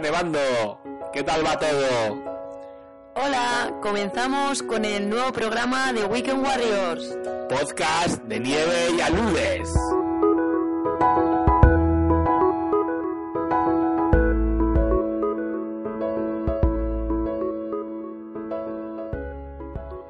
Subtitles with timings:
[0.00, 0.80] Nevando.
[1.12, 2.22] ¿Qué tal va todo?
[3.14, 7.18] Hola, comenzamos con el nuevo programa de Weekend Warriors.
[7.48, 9.70] Podcast de nieve y aludes.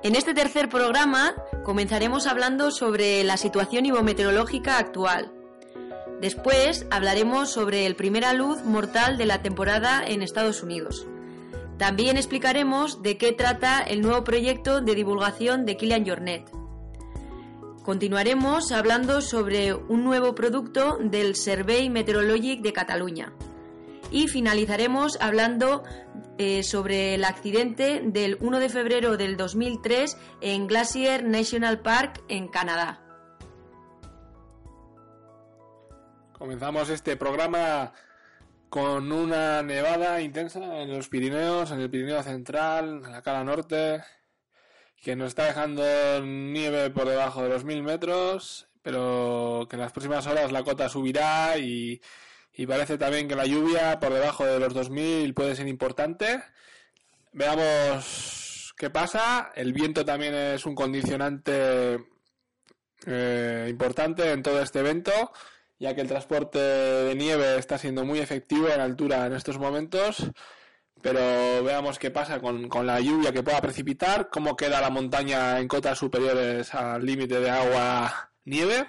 [0.03, 1.35] En este tercer programa
[1.65, 5.38] comenzaremos hablando sobre la situación ivometeorológica actual.
[6.21, 11.07] Después hablaremos sobre el primer alud mortal de la temporada en Estados Unidos.
[11.79, 16.51] También explicaremos de qué trata el nuevo proyecto de divulgación de Kilian Jornet.
[17.85, 23.33] Continuaremos hablando sobre un nuevo producto del Survey Meteorologic de Cataluña.
[24.11, 25.85] Y finalizaremos hablando
[26.37, 32.49] eh, sobre el accidente del 1 de febrero del 2003 en Glacier National Park en
[32.49, 33.08] Canadá.
[36.39, 37.93] Comenzamos este programa
[38.69, 44.05] con una nevada intensa en los Pirineos, en el Pirineo Central, en la cara norte,
[45.03, 45.83] que nos está dejando
[46.23, 50.89] nieve por debajo de los mil metros, pero que en las próximas horas la cota
[50.89, 52.01] subirá y,
[52.69, 56.41] parece también que la lluvia por debajo de los 2000 puede ser importante.
[57.33, 59.51] Veamos qué pasa.
[59.57, 61.99] El viento también es un condicionante
[63.07, 65.33] eh, importante en todo este evento
[65.79, 70.31] ya que el transporte de nieve está siendo muy efectivo en altura en estos momentos.
[71.01, 75.69] Pero veamos qué pasa con, la lluvia que pueda precipitar, cómo queda la montaña en
[75.69, 78.89] cotas superiores al límite de agua-nieve,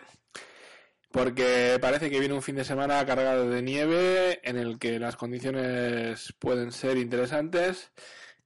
[1.12, 5.18] porque parece que viene un fin de semana cargado de nieve en el que las
[5.18, 7.92] condiciones pueden ser interesantes.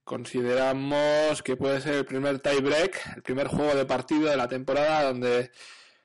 [0.04, 4.48] Consideramos que puede ser el primer tie break, el primer juego de partido de la
[4.48, 5.50] temporada donde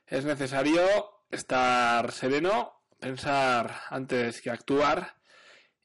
[0.07, 5.15] es necesario estar sereno, pensar antes que actuar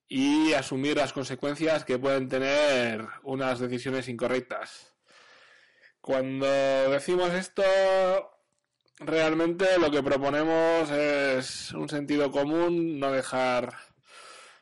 [0.09, 4.95] y asumir las consecuencias que pueden tener unas decisiones incorrectas.
[6.01, 6.47] Cuando
[6.91, 7.63] decimos esto,
[8.99, 13.75] realmente lo que proponemos es un sentido común, no dejar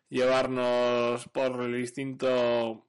[0.09, 2.87] llevarnos por el instinto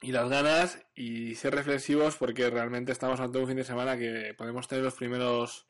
[0.00, 4.34] y las ganas y ser reflexivos porque realmente estamos ante un fin de semana que
[4.36, 5.66] podemos tener los primeros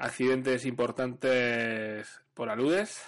[0.00, 3.02] accidentes importantes por aludes,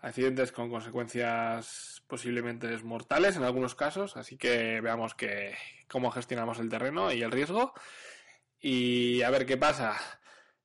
[0.00, 5.56] accidentes con consecuencias posiblemente mortales en algunos casos, así que veamos que,
[5.88, 7.74] cómo gestionamos el terreno y el riesgo
[8.60, 9.96] y a ver qué pasa.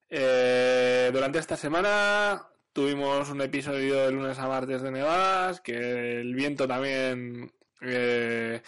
[0.07, 6.35] Eh, durante esta semana tuvimos un episodio de lunes a martes de nevadas, que el
[6.35, 7.51] viento también
[7.81, 8.61] eh,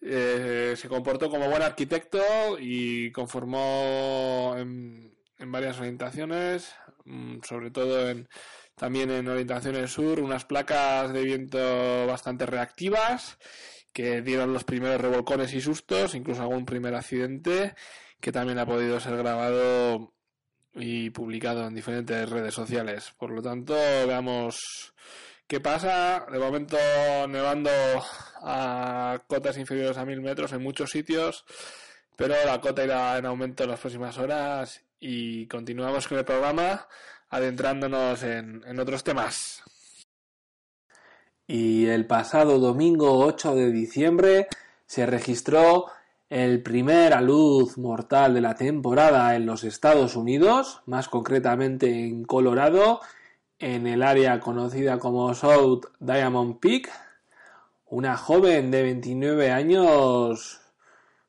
[0.00, 4.56] eh, se comportó como buen arquitecto y conformó
[5.42, 8.28] en varias orientaciones, mm, sobre todo en,
[8.76, 13.38] también en orientaciones sur, unas placas de viento bastante reactivas
[13.92, 17.74] que dieron los primeros revolcones y sustos, incluso algún primer accidente
[18.20, 20.14] que también ha podido ser grabado
[20.74, 23.12] y publicado en diferentes redes sociales.
[23.18, 24.94] Por lo tanto, veamos
[25.46, 26.24] qué pasa.
[26.30, 26.76] De momento
[27.28, 27.70] nevando
[28.42, 31.44] a cotas inferiores a mil metros en muchos sitios,
[32.16, 36.86] pero la cota irá en aumento en las próximas horas y continuamos con el programa
[37.28, 39.62] adentrándonos en, otros temas.
[41.44, 44.46] Y el pasado domingo 8 de diciembre
[44.86, 45.86] se registró
[46.30, 53.00] el primer alud mortal de la temporada en los Estados Unidos, más concretamente en Colorado,
[53.58, 56.88] en el área conocida como South Diamond Peak.
[57.86, 60.61] Una joven de 29 años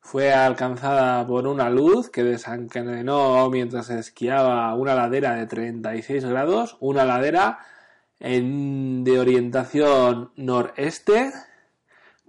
[0.03, 7.05] fue alcanzada por una luz que desencadenó mientras esquiaba una ladera de 36 grados, una
[7.05, 7.59] ladera
[8.19, 11.31] en, de orientación noreste,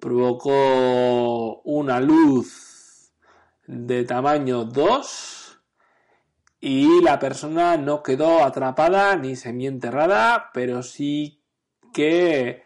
[0.00, 3.12] provocó una luz
[3.66, 5.60] de tamaño 2
[6.60, 11.42] y la persona no quedó atrapada ni semienterrada, pero sí
[11.92, 12.62] que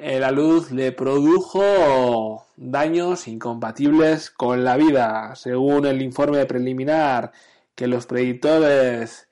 [0.00, 7.32] la luz le produjo daños incompatibles con la vida, según el informe preliminar
[7.74, 9.28] que los predictores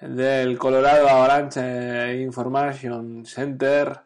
[0.00, 4.00] del Colorado Avalanche Information Center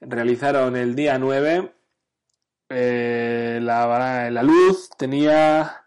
[0.00, 1.72] realizaron el día 9.
[2.68, 5.84] Eh, la, la luz tenía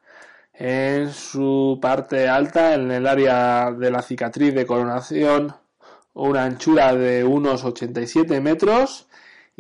[0.54, 5.56] en su parte alta, en el área de la cicatriz de coronación,
[6.14, 9.09] una anchura de unos 87 metros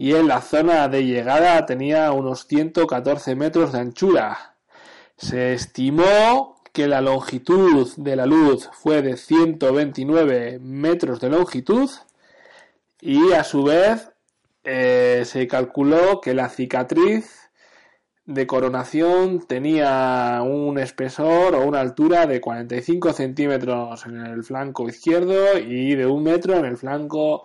[0.01, 4.56] y en la zona de llegada tenía unos 114 metros de anchura.
[5.18, 11.90] Se estimó que la longitud de la luz fue de 129 metros de longitud
[13.01, 14.10] y a su vez
[14.63, 17.50] eh, se calculó que la cicatriz
[18.25, 25.57] de coronación tenía un espesor o una altura de 45 centímetros en el flanco izquierdo
[25.57, 27.44] y de un metro en el flanco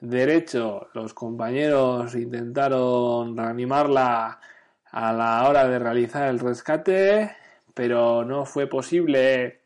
[0.00, 0.88] derecho.
[0.94, 4.40] Los compañeros intentaron reanimarla
[4.90, 7.36] a la hora de realizar el rescate,
[7.74, 9.60] pero no fue posible.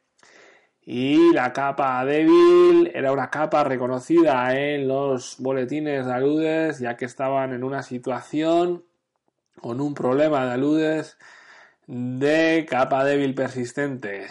[0.84, 7.04] Y la capa débil era una capa reconocida en los boletines de aludes, ya que
[7.04, 8.84] estaban en una situación
[9.60, 11.18] con un problema de aludes
[11.86, 14.26] de capa débil persistente,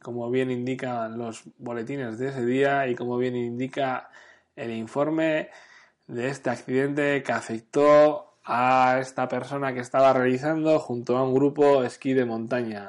[0.00, 4.08] como bien indican los boletines de ese día y como bien indica
[4.56, 5.50] el informe
[6.06, 11.82] de este accidente que afectó a esta persona que estaba realizando junto a un grupo
[11.82, 12.88] esquí de montaña.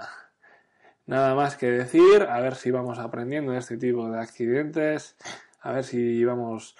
[1.05, 5.15] Nada más que decir, a ver si vamos aprendiendo de este tipo de accidentes,
[5.61, 6.75] a ver si vamos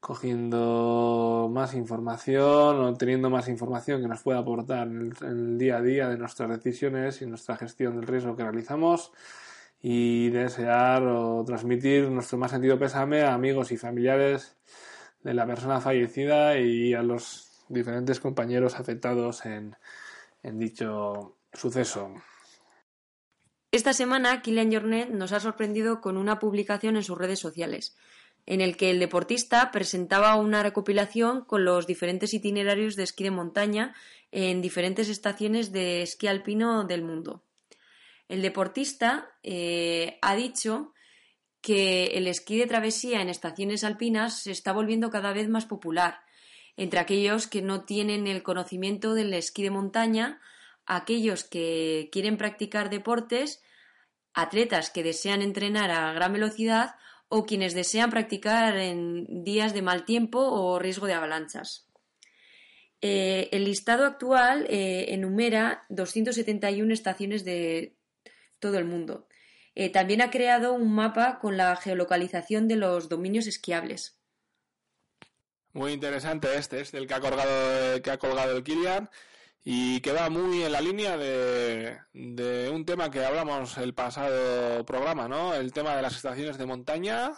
[0.00, 5.82] cogiendo más información o teniendo más información que nos pueda aportar en el, día a
[5.82, 9.12] día de nuestras decisiones y nuestra gestión del riesgo que realizamos
[9.82, 14.56] y desear o transmitir nuestro más sentido pésame a amigos y familiares
[15.22, 19.76] de la persona fallecida y a los diferentes compañeros afectados en,
[20.42, 22.12] en dicho suceso.
[23.72, 27.96] Esta semana, Kilian Jornet nos ha sorprendido con una publicación en sus redes sociales
[28.46, 33.30] en el que el deportista presentaba una recopilación con los diferentes itinerarios de esquí de
[33.30, 33.94] montaña
[34.32, 37.44] en diferentes estaciones de esquí alpino del mundo.
[38.30, 40.94] El deportista eh, ha dicho
[41.60, 46.20] que el esquí de travesía en estaciones alpinas se está volviendo cada vez más popular
[46.76, 50.40] entre aquellos que no tienen el conocimiento del esquí de montaña,
[50.86, 53.60] aquellos que quieren practicar deportes,
[54.32, 56.94] atletas que desean entrenar a gran velocidad
[57.28, 61.88] o quienes desean practicar en días de mal tiempo o riesgo de avalanchas.
[63.00, 67.96] Eh, el listado actual eh, enumera 271 estaciones de
[68.60, 69.26] todo el mundo.
[69.74, 74.20] Eh, también ha creado un mapa con la geolocalización de los dominios esquiables.
[75.72, 79.08] Muy interesante este, es el que ha colgado, que ha colgado el Kilian
[79.62, 84.84] y que va muy en la línea de, de, un tema que hablamos el pasado
[84.84, 85.54] programa, ¿no?
[85.54, 87.32] El tema de las estaciones de montaña,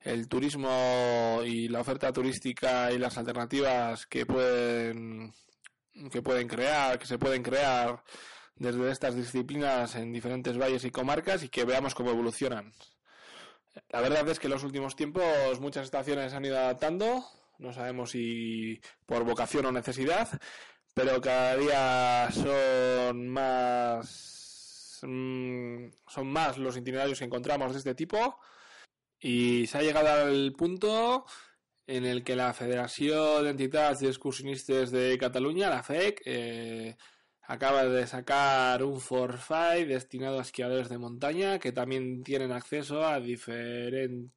[0.00, 5.32] el turismo y la oferta turística y las alternativas que pueden
[6.12, 8.02] que pueden crear, que se pueden crear
[8.58, 12.72] desde estas disciplinas en diferentes valles y comarcas y que veamos cómo evolucionan.
[13.90, 17.24] La verdad es que en los últimos tiempos muchas estaciones han ido adaptando,
[17.58, 20.28] no sabemos si por vocación o necesidad,
[20.94, 28.38] pero cada día son más mm, son más los itinerarios que encontramos de este tipo
[29.20, 31.24] y se ha llegado al punto
[31.86, 36.96] en el que la Federación de Entidades de Excursionistas de Cataluña, la FEC, eh,
[37.48, 43.20] acaba de sacar un forfait destinado a esquiadores de montaña que también tienen acceso a
[43.20, 44.30] diferentes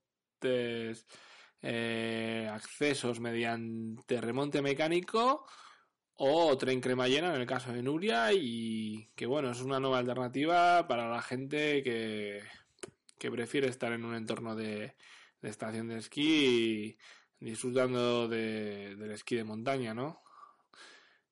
[1.61, 5.45] eh, accesos mediante remonte mecánico
[6.15, 10.87] o tren cremallera en el caso de Nuria y que bueno, es una nueva alternativa
[10.87, 12.41] para la gente que,
[13.19, 14.95] que prefiere estar en un entorno de,
[15.41, 16.97] estación de esquí
[17.41, 20.21] disfrutando del esquí de montaña, ¿no?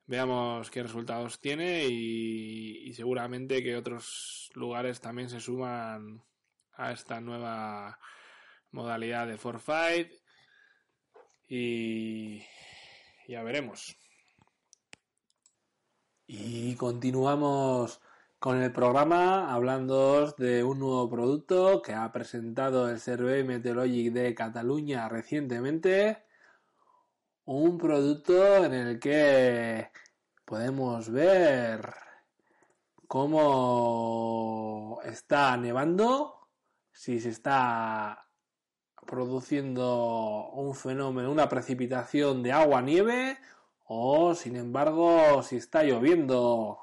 [0.10, 6.24] Veamos qué resultados tiene y, seguramente que otros lugares también se suman
[6.74, 8.00] a esta nueva
[8.72, 10.12] modalidad de forfait
[11.48, 12.42] y
[13.28, 13.96] ya veremos.
[16.26, 18.02] Y continuamos
[18.40, 24.34] con el programa hablando de un nuevo producto que ha presentado el Servei Meteorológico de
[24.34, 26.29] Cataluña recientemente.
[27.52, 29.90] Un producto en el que
[30.46, 31.96] podemos ver
[33.08, 36.48] cómo está nevando,
[36.92, 38.28] si se está
[39.08, 43.40] produciendo un fenómeno, una precipitación de agua-nieve
[43.86, 46.78] o sin embargo si está lloviendo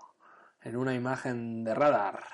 [0.62, 2.24] en una imagen de radar.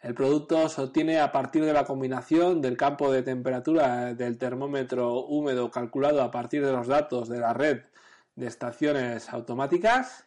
[0.00, 5.26] El producto se obtiene a partir de la combinación del campo de temperatura del termómetro
[5.26, 7.82] húmedo calculado a partir de los datos de la red
[8.34, 10.26] de estaciones automáticas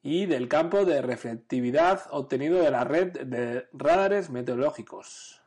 [0.00, 5.42] y del campo de reflectividad obtenido de la red de radares meteorológicos.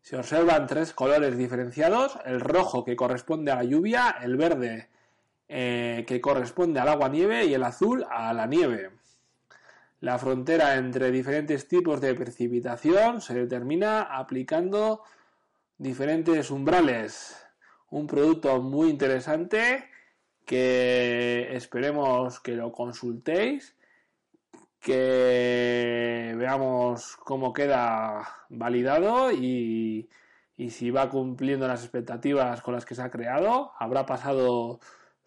[0.00, 4.90] Se observan tres colores diferenciados, el rojo que corresponde a la lluvia, el verde
[5.48, 8.99] eh, que corresponde al agua nieve y el azul a la nieve.
[10.00, 15.02] La frontera entre diferentes tipos de precipitación se determina aplicando
[15.76, 17.36] diferentes umbrales.
[17.90, 19.84] Un producto muy interesante
[20.46, 23.76] que esperemos que lo consultéis,
[24.80, 30.08] que veamos cómo queda validado y,
[30.70, 33.72] si va cumpliendo las expectativas con las que se ha creado.
[33.78, 34.80] Habrá pasado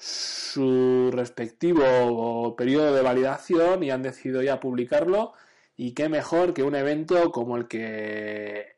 [0.04, 5.34] su respectivo periodo de validación y han decidido ya publicarlo.
[5.78, 8.76] Y qué mejor que un evento como el que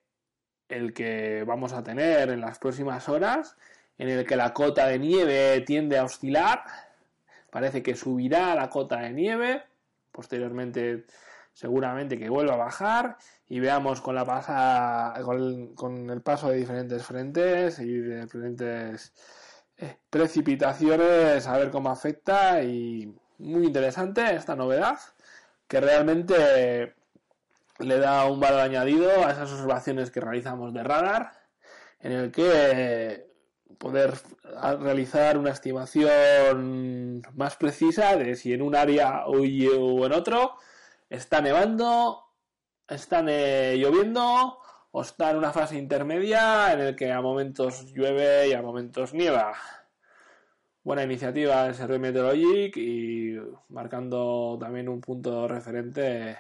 [0.70, 3.56] el que vamos a tener en las próximas horas
[3.98, 6.64] en el que la cota de nieve tiende a oscilar.
[7.50, 9.64] Parece que subirá la cota de nieve.
[10.12, 11.06] Posteriormente
[11.54, 13.18] seguramente que vuelva a bajar.
[13.50, 19.14] Y veamos con la pasa con con el paso de diferentes frentes y de diferentes
[19.78, 25.00] eh, precipitaciones, a ver cómo afecta y muy interesante esta novedad
[25.68, 26.96] que realmente
[27.80, 31.34] le da un valor añadido a esas observaciones que realizamos de radar
[32.00, 33.28] en el que
[33.78, 34.14] poder
[34.80, 40.56] realizar una estimación más precisa de si en un área o en otro
[41.10, 42.24] está nevando,
[42.88, 44.60] está lloviendo
[44.98, 49.14] o está en una fase intermedia en el que a momentos llueve y a momentos
[49.14, 49.54] nieva.
[50.86, 53.36] Buena iniciativa SR Meteorologic y
[53.68, 56.38] marcando también un punto referente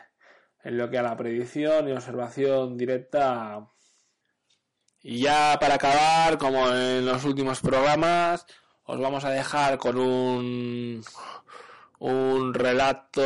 [0.64, 3.68] en lo que a la predicción y observación directa.
[5.02, 8.46] Y ya para acabar, como en los últimos programas,
[8.86, 11.04] os vamos a dejar con un
[12.00, 13.24] un relato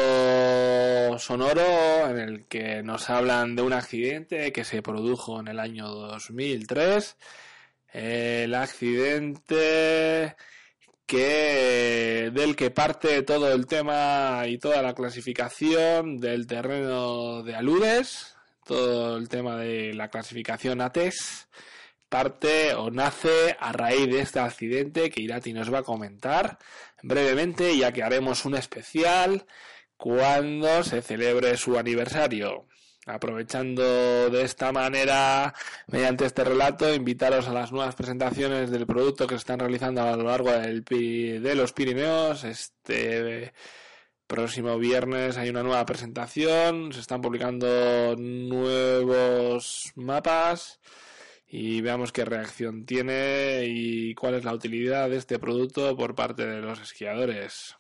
[1.18, 5.88] sonoro en el que nos hablan de un accidente que se produjo en el año
[5.88, 7.18] 2003.
[7.92, 10.36] El accidente
[11.06, 18.36] que del que parte todo el tema y toda la clasificación del terreno de aludes,
[18.64, 21.48] todo el tema de la clasificación ATES
[22.10, 26.58] parte o nace a raíz de este accidente que Irati nos va a comentar
[27.04, 29.46] brevemente, ya que haremos un especial
[29.96, 32.66] cuando se celebre su aniversario.
[33.06, 35.54] Aprovechando de esta manera,
[35.88, 40.16] mediante este relato, invitaros a las nuevas presentaciones del producto que se están realizando a
[40.16, 42.44] lo largo del, de los Pirineos.
[42.44, 43.54] Este
[44.28, 50.80] próximo viernes hay una nueva presentación, se están publicando nuevos mapas
[51.50, 56.46] y veamos qué reacción tiene y cuál es la utilidad de este producto por parte
[56.46, 57.76] de los esquiadores.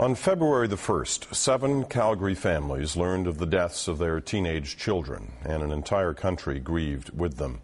[0.00, 5.32] On February the 1st, seven Calgary families learned of the deaths of their teenage children,
[5.44, 7.62] and an entire country grieved with them.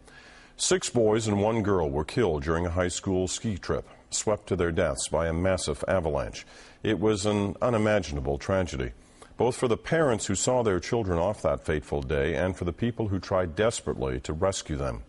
[0.56, 4.56] Six boys and one girl were killed during a high school ski trip, swept to
[4.56, 6.44] their deaths by a massive avalanche.
[6.82, 8.92] It was an unimaginable tragedy
[9.36, 12.72] both for the parents who saw their children off that fateful day and for the
[12.72, 15.02] people who tried desperately to rescue them.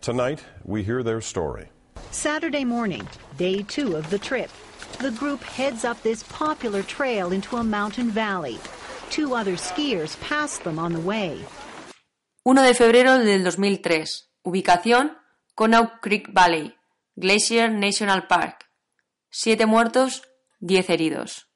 [0.00, 1.68] Tonight, we hear their story.
[2.10, 3.06] Saturday morning,
[3.36, 4.50] day two of the trip.
[5.00, 8.58] The group heads up this popular trail into a mountain valley.
[9.10, 11.38] Two other skiers pass them on the way.
[12.44, 14.24] 1 de febrero del 2003.
[14.46, 15.10] Ubicación:
[15.54, 16.74] Conow Creek Valley,
[17.18, 18.64] Glacier National Park.
[19.30, 20.22] Siete muertos,
[20.60, 21.47] diez heridos.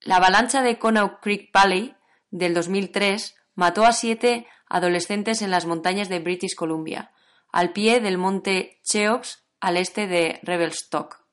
[0.00, 1.94] La avalancha de Conow Creek Valley
[2.30, 7.10] del 2003 mató a siete adolescentes en las montañas de British Columbia,
[7.50, 11.24] al pie del monte Cheops al este de Revelstock.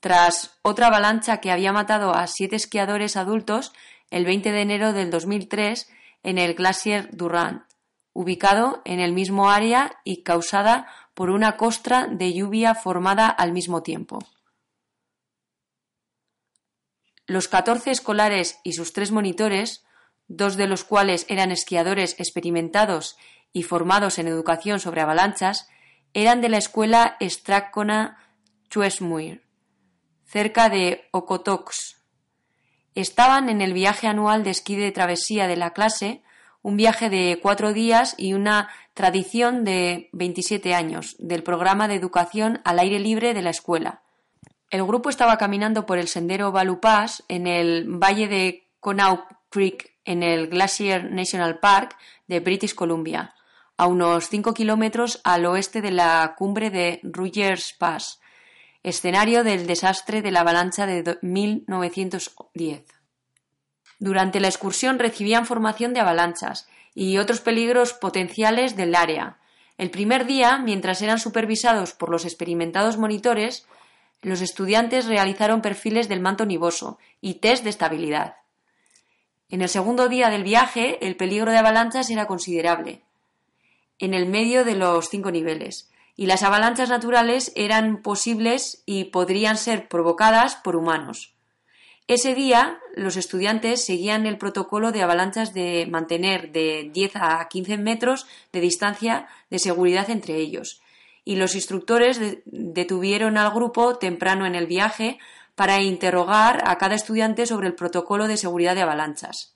[0.00, 3.72] Tras otra avalancha que había matado a siete esquiadores adultos
[4.10, 5.90] el 20 de enero del 2003
[6.22, 7.64] en el Glacier Durant,
[8.12, 13.82] ubicado en el mismo área y causada por una costra de lluvia formada al mismo
[13.82, 14.20] tiempo.
[17.28, 19.84] Los catorce escolares y sus tres monitores,
[20.28, 23.18] dos de los cuales eran esquiadores experimentados
[23.52, 25.68] y formados en educación sobre avalanchas,
[26.14, 28.16] eran de la escuela Strathcona
[28.70, 29.42] Chuesmuir,
[30.24, 31.98] cerca de Okotoks.
[32.94, 36.22] Estaban en el viaje anual de esquí de travesía de la clase,
[36.62, 42.62] un viaje de cuatro días y una tradición de 27 años del programa de educación
[42.64, 44.02] al aire libre de la escuela.
[44.70, 49.94] El grupo estaba caminando por el sendero Balu Pass en el valle de Connaught Creek
[50.04, 51.96] en el Glacier National Park
[52.26, 53.34] de British Columbia,
[53.78, 58.20] a unos 5 kilómetros al oeste de la cumbre de Rogers Pass,
[58.82, 62.84] escenario del desastre de la avalancha de 1910.
[63.98, 69.38] Durante la excursión recibían formación de avalanchas y otros peligros potenciales del área.
[69.78, 73.66] El primer día, mientras eran supervisados por los experimentados monitores,
[74.22, 78.36] los estudiantes realizaron perfiles del manto nivoso y test de estabilidad.
[79.48, 83.02] En el segundo día del viaje, el peligro de avalanchas era considerable,
[83.98, 89.56] en el medio de los cinco niveles, y las avalanchas naturales eran posibles y podrían
[89.56, 91.34] ser provocadas por humanos.
[92.08, 97.76] Ese día, los estudiantes seguían el protocolo de avalanchas de mantener de 10 a 15
[97.78, 100.80] metros de distancia de seguridad entre ellos,
[101.28, 105.18] y los instructores detuvieron al grupo temprano en el viaje
[105.54, 109.54] para interrogar a cada estudiante sobre el protocolo de seguridad de avalanchas.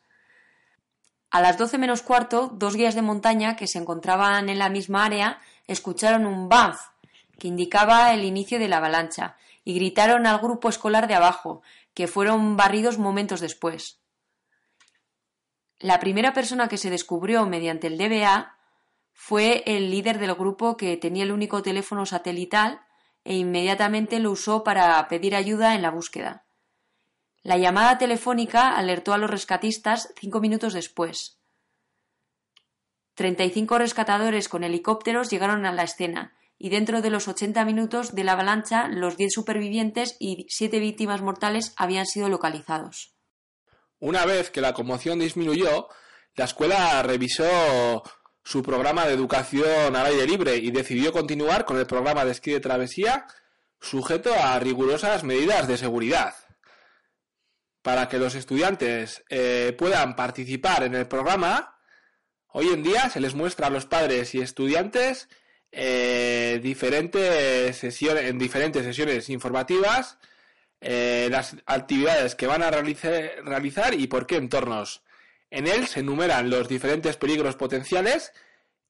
[1.30, 5.06] A las doce menos cuarto, dos guías de montaña que se encontraban en la misma
[5.06, 6.78] área escucharon un BAMF
[7.38, 11.62] que indicaba el inicio de la avalancha y gritaron al grupo escolar de abajo,
[11.94, 13.98] que fueron barridos momentos después.
[15.78, 18.58] La primera persona que se descubrió mediante el DBA
[19.24, 22.80] fue el líder del grupo que tenía el único teléfono satelital
[23.22, 26.44] e inmediatamente lo usó para pedir ayuda en la búsqueda.
[27.44, 31.38] La llamada telefónica alertó a los rescatistas cinco minutos después.
[33.14, 37.64] Treinta y cinco rescatadores con helicópteros llegaron a la escena y dentro de los ochenta
[37.64, 43.14] minutos de la avalancha los diez supervivientes y siete víctimas mortales habían sido localizados.
[44.00, 45.86] Una vez que la conmoción disminuyó,
[46.34, 48.02] la escuela revisó
[48.44, 52.52] su programa de educación al aire libre y decidió continuar con el programa de esquí
[52.52, 53.26] de travesía
[53.80, 56.34] sujeto a rigurosas medidas de seguridad.
[57.82, 61.78] Para que los estudiantes eh, puedan participar en el programa,
[62.48, 65.28] hoy en día se les muestra a los padres y estudiantes
[65.72, 70.18] eh, diferentes sesiones, en diferentes sesiones informativas
[70.84, 75.02] eh, las actividades que van a realizar y por qué entornos.
[75.52, 78.32] En él se enumeran los diferentes peligros potenciales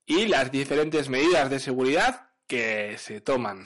[0.06, 3.64] y las diferentes medidas de seguridad que se toman.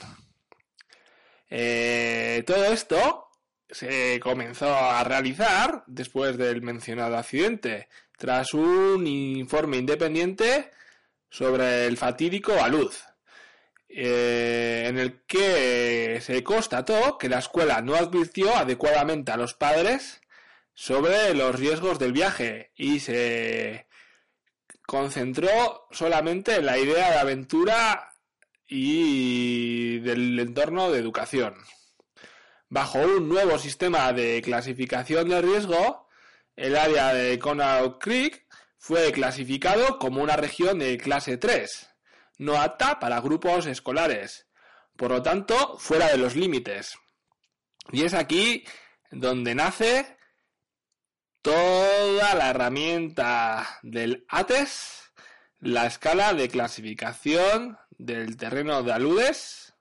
[1.50, 3.28] Eh, todo esto
[3.68, 10.70] se comenzó a realizar después del mencionado accidente, tras un informe independiente
[11.28, 12.94] sobre el fatídico alud,
[13.90, 20.22] eh, en el que se constató que la escuela no advirtió adecuadamente a los padres
[20.76, 23.88] sobre los riesgos del viaje y se
[24.86, 28.12] concentró solamente en la idea de aventura
[28.68, 31.54] y del entorno de educación.
[32.68, 36.08] Bajo un nuevo sistema de clasificación de riesgo,
[36.56, 41.88] el área de Connaught Creek fue clasificado como una región de clase 3,
[42.38, 44.46] no apta para grupos escolares,
[44.94, 46.98] por lo tanto fuera de los límites.
[47.92, 48.64] Y es aquí
[49.10, 50.15] donde nace
[51.46, 55.12] toda la herramienta del ATES,
[55.60, 59.72] la escala de clasificación del terreno de aludes,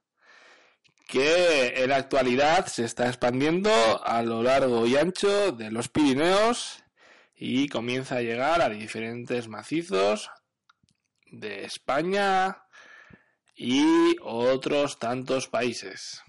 [1.08, 3.72] que en la actualidad se está expandiendo
[4.04, 6.84] a lo largo y ancho de los Pirineos
[7.34, 10.30] y comienza a llegar a diferentes macizos
[11.32, 12.62] de España
[13.56, 16.22] y otros tantos países.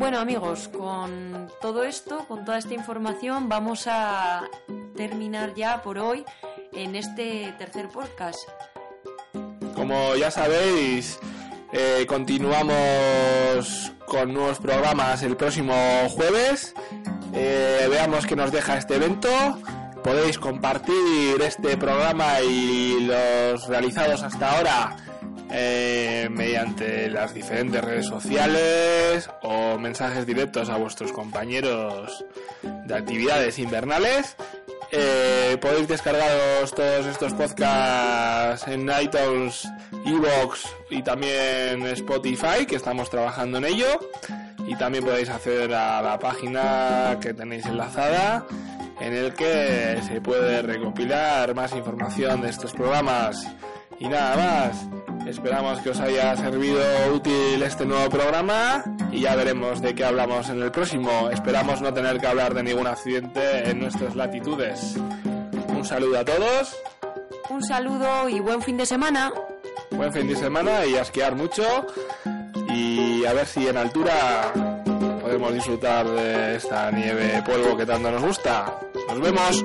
[0.00, 4.48] Bueno amigos, con todo esto, con toda esta información, vamos a
[4.96, 6.24] terminar ya por hoy
[6.72, 8.38] en este tercer podcast.
[9.74, 11.20] Como ya sabéis,
[11.74, 15.74] eh, continuamos con nuevos programas el próximo
[16.08, 16.74] jueves.
[17.34, 19.28] Eh, veamos qué nos deja este evento.
[20.02, 24.96] Podéis compartir este programa y los realizados hasta ahora
[25.52, 32.24] eh, mediante las diferentes redes sociales o mensajes directos a vuestros compañeros
[32.62, 34.36] de actividades invernales.
[34.92, 39.68] Eh, podéis descargaros todos estos podcasts en iTunes,
[40.04, 44.00] Evox y también Spotify, que estamos trabajando en ello.
[44.66, 48.46] Y también podéis acceder a la página que tenéis enlazada,
[49.00, 53.48] en el que se puede recopilar más información de estos programas.
[53.98, 54.99] Y nada más.
[55.30, 56.82] Esperamos que os haya servido
[57.14, 61.30] útil este nuevo programa y ya veremos de qué hablamos en el próximo.
[61.30, 64.96] Esperamos no tener que hablar de ningún accidente en nuestras latitudes.
[65.68, 66.76] Un saludo a todos.
[67.48, 69.32] Un saludo y buen fin de semana.
[69.92, 71.86] Buen fin de semana y a esquiar mucho.
[72.74, 74.52] Y a ver si en altura
[75.22, 78.80] podemos disfrutar de esta nieve polvo que tanto nos gusta.
[79.08, 79.64] Nos vemos.